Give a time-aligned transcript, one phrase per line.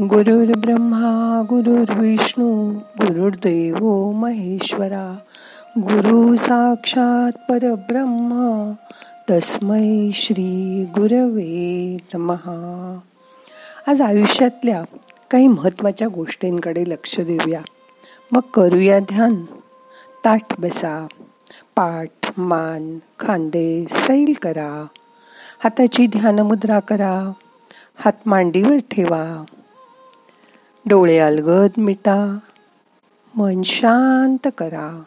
[0.00, 5.16] गुरुर् ब्रह्मा गुरुर्विष्णू गुरुर्देव महेश्वरा
[5.78, 8.72] गुरु साक्षात परब्रह्मा
[9.30, 12.98] तस्मै श्री गुरवे नमहा
[13.86, 14.82] आज आयुष्यातल्या
[15.30, 17.60] काही महत्त्वाच्या गोष्टींकडे लक्ष देऊया.
[18.32, 19.34] मग करूया ध्यान.
[20.24, 21.06] ताठ बसा.
[21.76, 24.86] पाठ मान खांदे सैल करा.
[25.64, 27.32] हाताची ध्यानमुद्रा करा.
[27.96, 29.44] हात मांडीवर ठेवा.
[30.86, 32.38] डोळे अलगद मिटा.
[33.36, 35.02] मन शांत करा.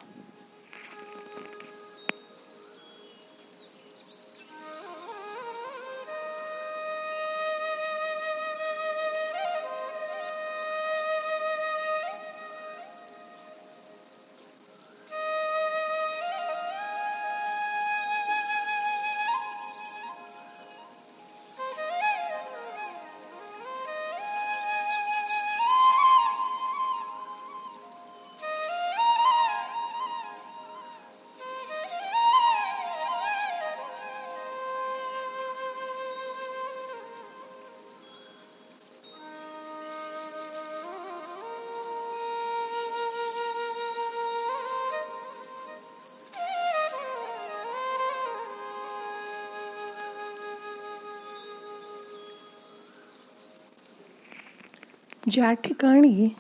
[55.31, 56.35] ज्या ठिकाणी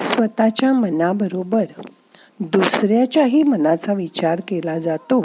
[0.00, 1.64] स्वतःच्या मनाबरोबर
[2.40, 5.22] दुसऱ्याच्याही मनाचा विचार केला जातो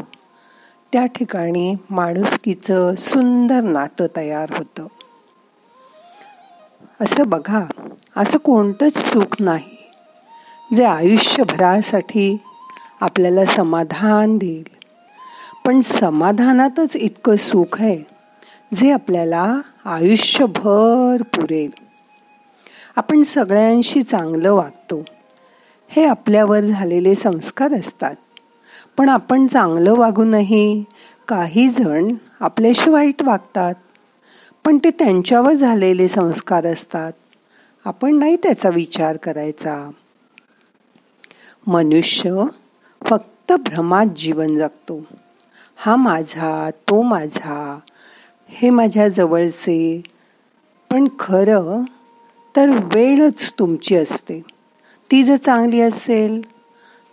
[0.94, 4.88] त्या ठिकाणी माणुसकीचं सुंदर नातं तयार होतं.
[7.02, 7.64] असं बघा
[8.16, 9.92] असं कोणतंच सुख नाही
[10.76, 12.38] जे आयुष्यभरासाठी
[13.02, 14.76] आपल्याला समाधान देईल.
[15.66, 18.04] पण समाधानातच इतकं सुख आहे
[18.74, 21.83] जे आपल्याला आयुष्यभर पुरेल.
[22.96, 25.06] आपण सगळ्यांशी चांगलं वागतो.
[25.88, 28.16] हे आपल्यावर झालेले संस्कार असतात.
[28.98, 30.84] पण आपण चांगलं वागूनही
[31.28, 33.74] काही जण आपल्याशी वाईट वागतात.
[34.66, 37.12] पण ते त्यांच्यावर झालेले संस्कार असतात.
[37.86, 39.90] आपण नाही त्याचा विचार करायचा.
[41.68, 42.44] मनुष्य
[43.06, 45.06] फक्त भ्रमात जीवन जगतो.
[45.76, 47.80] हा माझा तो माझा
[48.48, 50.02] हे माझ्या जवळचे.
[50.92, 51.84] पण खरं
[52.56, 54.42] तर वेळच तुमची असते.
[55.12, 56.42] ती जर चांगली असेल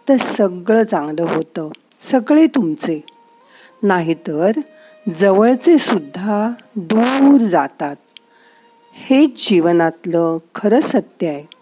[0.08, 1.68] तर सगळं चांगलं होतं.
[2.00, 3.04] सगळे तुमचे.
[3.82, 4.50] नाहीतर
[5.16, 7.96] जवळचे सुद्धा दूर जातात.
[8.94, 11.59] हेच जीवनातलं खरं सत्य आहे.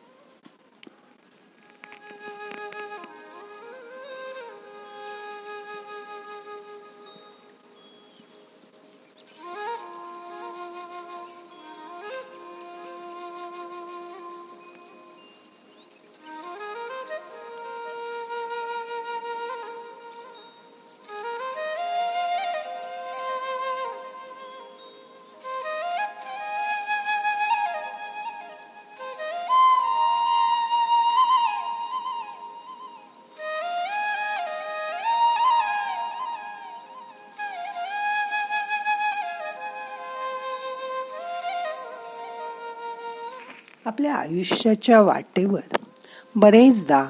[43.88, 45.76] आपल्या आयुष्याच्या वाटेवर
[46.36, 47.06] बरेचदा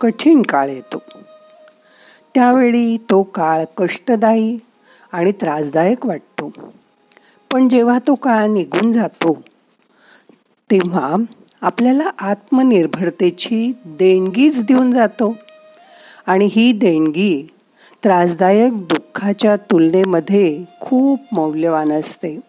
[0.00, 1.02] कठीण काळ येतो.
[2.34, 4.58] त्यावेळी तो काळ कष्टदायी
[5.12, 6.52] आणि त्रासदायक वाटतो.
[7.52, 9.42] पण जेव्हा तो काळ निघून जातो
[10.70, 11.16] तेव्हा
[11.60, 15.36] आपल्याला आत्मनिर्भरतेची देणगीच देऊन जातो.
[16.26, 17.48] आणि ही देणगी
[18.04, 22.40] त्रासदायक दुःखाच्या तुलनेमध्ये खूप मौल्यवान असते.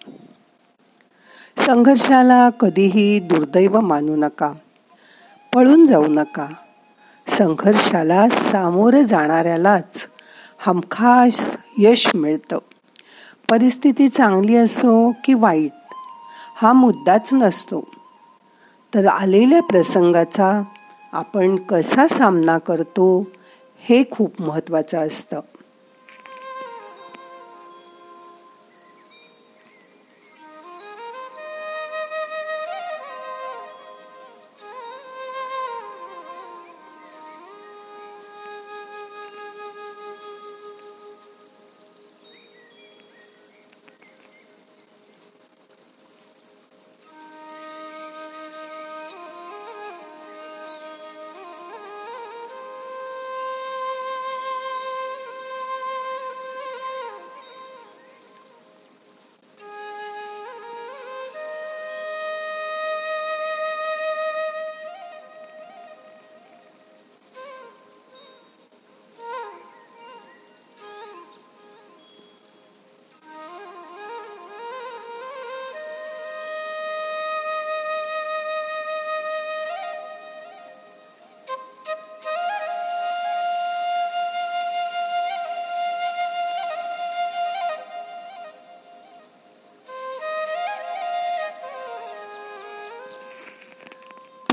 [1.69, 4.53] संघर्षाला कधीही दुर्दैव मानू नका.
[5.53, 6.47] पळून जाऊ नका.
[7.27, 10.07] संघर्षाला सामोरं जाणाऱ्यालाच
[10.57, 12.57] हमखास यश मिळतं.
[13.49, 15.71] परिस्थिती चांगली असो की वाईट
[16.55, 17.87] हा मुद्दाच नसतो.
[18.93, 20.61] तर आलेल्या प्रसंगाचा
[21.13, 23.27] आपण कसा सामना करतो
[23.79, 25.39] हे खूप महत्त्वाचं असतं.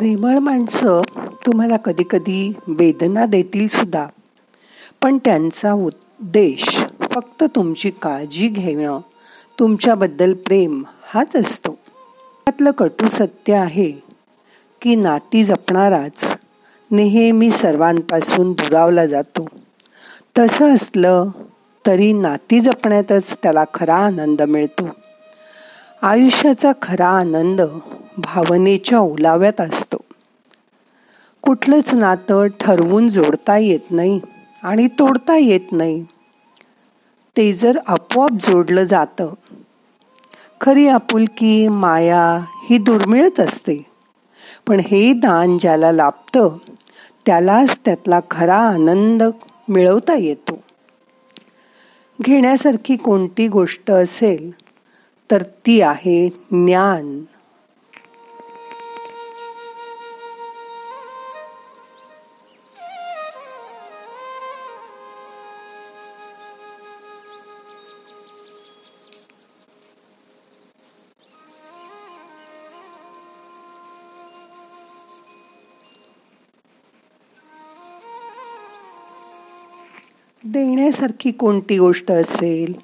[0.06, 1.02] प्रेमळ माणसं
[1.46, 4.06] तुम्हाला कधीकधी वेदना देतील सुद्धा.
[5.02, 9.00] पण त्यांचा उद्देश फक्त तुमची काळजी घेणं
[9.58, 11.72] तुमच्याबद्दल प्रेम हाच असतो.
[12.44, 13.92] त्यातलं कटू सत्य आहे
[14.82, 16.36] की नाती जपणाराच
[16.90, 19.48] नेहमी सर्वांपासून दुरावला जातो.
[20.38, 21.28] तसं असलं
[21.86, 24.88] तरी नाती जपण्यातच त्याला खरा आनंद मिळतो.
[26.02, 27.62] आयुष्याचा खरा आनंद
[28.18, 29.96] भावनेच्या ओलाव्यात असतो.
[31.42, 34.20] कुठलंच नातं ठरवून जोडता येत नाही
[34.62, 36.04] आणि तोडता येत नाही.
[37.36, 39.34] ते जर आपोआप जोडलं जातं.
[40.60, 43.86] खरी आपुलकी माया ही दुर्मिळच असते.
[44.66, 46.56] पण हे दान ज्याला लाभतं
[47.26, 49.22] त्यालाच त्यातला खरा आनंद
[49.68, 50.62] मिळवता येतो.
[52.22, 54.50] घेण्यासारखी कोणती गोष्ट असेल
[55.30, 57.24] तर ती आहे ज्ञान.
[80.48, 82.80] देण्यासारखी कोणती गोष्ट असेल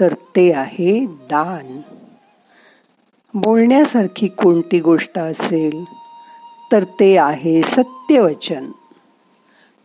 [0.00, 1.80] तर ते आहे दान.
[3.34, 5.84] बोलण्यासारखी कोणती गोष्ट असेल
[6.72, 8.70] तर ते आहे सत्यवचन.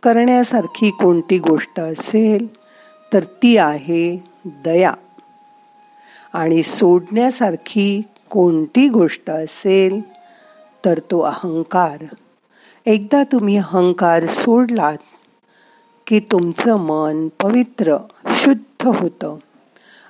[0.03, 2.47] करण्यासारखी कोणती गोष्ट असेल
[3.13, 4.93] तर ती आहे दया.
[6.33, 10.01] आणि सोडण्यासारखी कोणती गोष्ट असेल
[10.85, 12.05] तर तो अहंकार.
[12.85, 14.97] एकदा तुम्ही अहंकार सोडलात
[16.07, 17.97] की तुमचं मन पवित्र
[18.29, 19.38] शुद्ध होतं.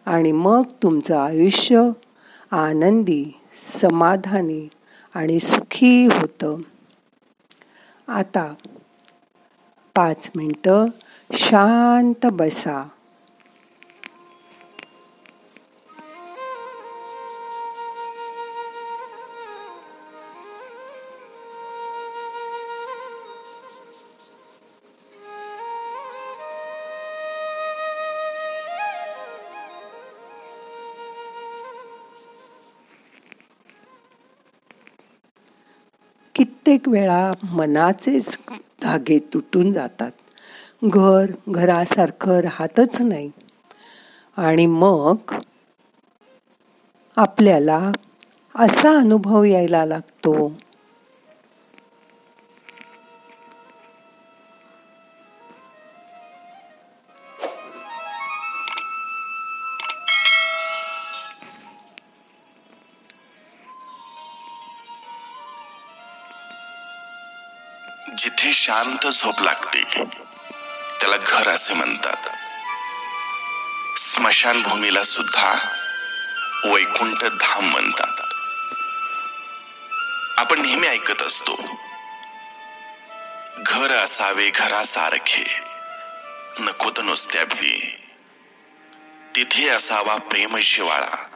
[0.05, 1.89] आणि मग तुमचं आयुष्य
[2.51, 3.37] आनंदी
[3.81, 4.69] समाधानी
[5.15, 6.57] आणि सुखी होतं.
[8.07, 8.53] आता
[9.95, 10.85] पाच मिनटं
[11.33, 12.89] शांत बसा.
[36.43, 38.37] कित्येक वेळा मनाचेच
[38.81, 40.11] धागे तुटून जातात.
[40.83, 43.31] घर घरासारखं राहतच नाही.
[44.37, 45.33] आणि मग
[47.17, 47.91] आपल्याला
[48.55, 50.33] असा अनुभव यायला लागतो
[68.23, 69.81] जिथे शांत झोप लागते
[70.99, 72.29] त्याला घर असे म्हणतात.
[73.97, 75.53] स्मशानभूमीला सुद्धा
[76.65, 78.21] वैकुंठ धाम म्हणतात.
[80.37, 81.55] आपण नेहमी ऐकत असतो
[83.65, 85.59] घर असावे घरासारखे
[86.59, 88.01] नकोत नुसत्या भी
[89.35, 91.29] तिथे असावा प्रेम शिवाळा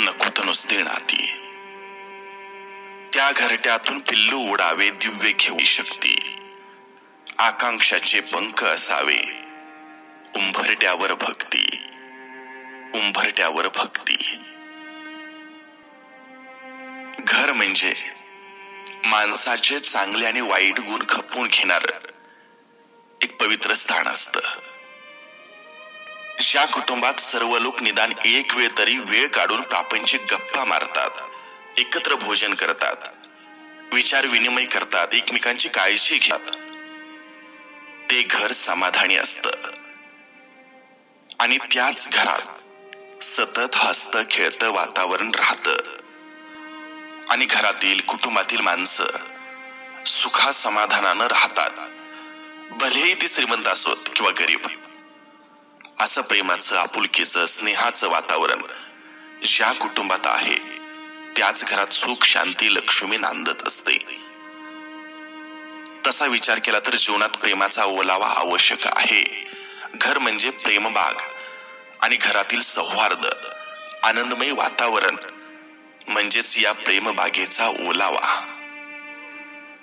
[0.00, 1.45] नकोत नुसते नाती.
[3.16, 6.36] त्या घरट्यातून पिल्लू उडावे दिव्य घेऊ शक्ती.
[7.38, 9.20] आकांक्षाचे पंख असावे.
[10.36, 11.86] उंभरट्यावर भक्ती.
[12.94, 14.38] उंभरट्यावर भक्ती.
[17.18, 17.94] घर म्हणजे
[19.04, 21.86] माणसाचे चांगले आणि वाईट गुण खपवून घेणार
[23.22, 24.38] एक पवित्र स्थान असत.
[26.40, 31.15] ज्या कुटुंबात सर्व लोक निदान एक वेळ तरी वेळ काढून प्रापंचिक गप्पा मारतात
[31.78, 32.96] एकत्र भोजन करतात.
[33.92, 35.08] विचार विनिमय करतात.
[35.12, 36.56] एकमेकांची काळजी घेतात.
[38.10, 39.48] ते घर समाधानी असत.
[41.38, 42.42] आणि त्याच घरात
[43.22, 45.68] सतत हसत खेळत वातावरण राहत.
[47.30, 49.04] आणि घरातील कुटुंबातील माणसं
[50.06, 51.70] सुखा समाधानानं राहतात.
[52.70, 54.60] भलेही ती श्रीमंत असोत किंवा गरीब.
[56.00, 58.62] असं प्रेमाचं आपुलकीचं स्नेहाचं वातावरण
[59.44, 60.75] ज्या कुटुंबात आहे
[61.36, 63.98] त्याच घरात सुख शांती लक्ष्मी नांदत असते.
[66.06, 69.50] तसा विचार केला तर जीवनात प्रेमाचा ओलावा आवश्यक आहे.
[69.94, 71.14] घर म्हणजे प्रेमबाग
[72.00, 73.26] आणि घरातील सौहार्द
[74.02, 75.16] आनंदमय वातावरण
[76.08, 78.52] म्हणजेच या प्रेमबागेचा ओलावा.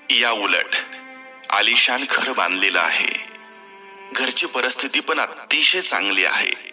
[0.10, 0.76] या उलट
[1.50, 3.28] आलिशान घर बांधलेलं आहे.
[4.16, 6.72] घरची परिस्थिती पण अतिशय चांगली आहे.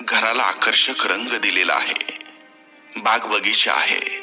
[0.00, 2.19] घराला आकर्षक रंग दिलेला आहे.
[2.96, 4.20] बाग बगीचा आहे.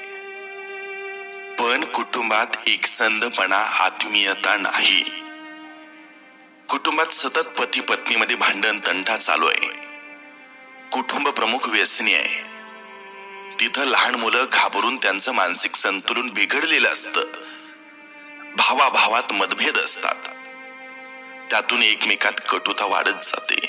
[1.59, 5.03] पण कुटुंबात एकसंधपणा आत्मीयता नाही.
[6.69, 9.67] कुटुंबात सतत पती पत्नीमध्ये भांडण तंटा चालू आहे.
[10.91, 12.43] कुटुंब प्रमुख व्यसनी आहे.
[13.59, 17.21] तिथं लहान मुलं घाबरून त्यांचं मानसिक संतुलन बिघडलेलं असतं.
[18.57, 20.37] भावाभावात मतभेद असतात.
[21.49, 23.67] त्यातून एकमेकात कटुता वाढत जाते.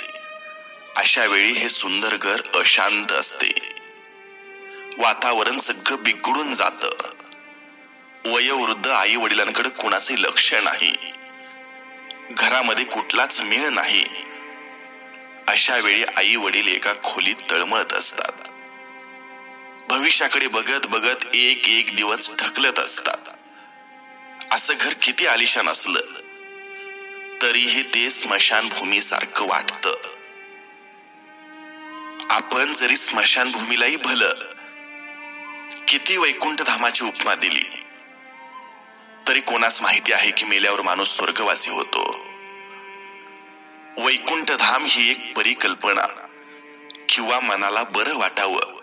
[0.96, 3.77] अशा वेळी हे सुंदर घर अशांत असते.
[4.98, 6.84] वातावरण सगळं बिघडून जात.
[8.26, 10.92] वयोवृद्ध आई वडिलांकडे कुणाचे लक्ष नाही.
[12.30, 14.04] घरामध्ये कुठलाच मेळ नाही.
[15.48, 18.48] अशा वेळी आई वडील एका खोलीत तळमळत असतात.
[19.88, 23.30] भविष्याकडे बघत बघत एक एक दिवस ढकलत असतात.
[24.52, 26.00] असं घर किती आलिशान असलं
[27.42, 29.88] तरीही ते स्मशानभूमी सारखं वाटत.
[32.30, 34.57] आपण जरी स्मशानभूमीलाही भलं
[35.88, 37.84] किती वैकुंठ धामाची उपमा दिली.
[39.28, 42.26] तरी कोणास माहिती आहे की मेल्यावर माणूस स्वर्गवासी होतो?
[43.98, 46.26] वैकुंठ धाम ही एक परिकल्पना
[47.08, 48.82] किंवा मनाला बरं वाटावं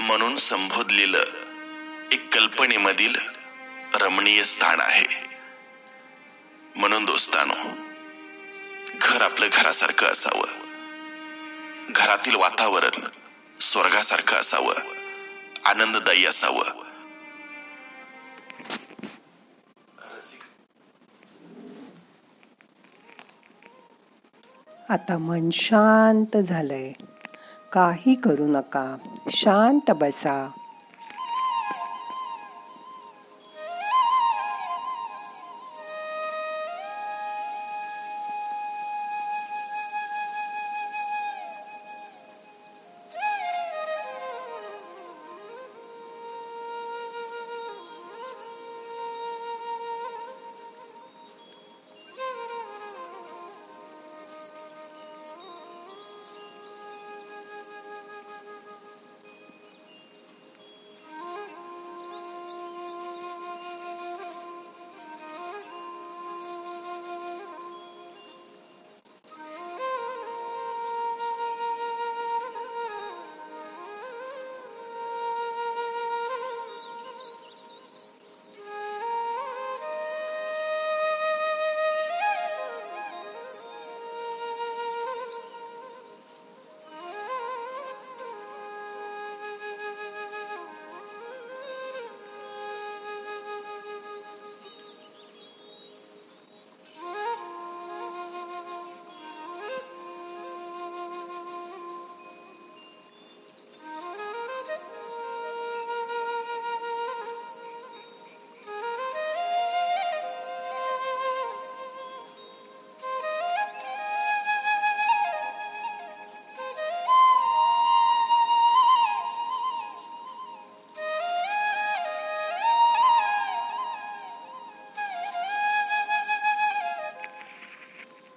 [0.00, 1.22] म्हणून संबोधलेलं
[2.12, 3.16] एक कल्पनेमधील
[3.94, 5.24] रमणीय स्थान आहे.
[6.76, 7.70] म्हणून दोस्तानो
[8.94, 10.48] घर आपलं घरासारखं असावं.
[11.88, 13.08] घरातील वातावरण
[13.60, 14.99] स्वर्गासारखं असावं.
[15.70, 16.90] आनंददायी असावं.
[24.88, 26.92] आता मन शांत झालंय.
[27.72, 28.96] काही करू नका.
[29.30, 30.50] शांत बसा.